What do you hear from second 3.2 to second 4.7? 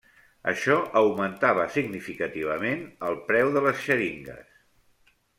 preu de les xeringues.